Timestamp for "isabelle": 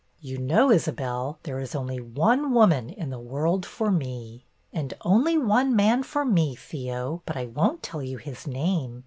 0.71-1.37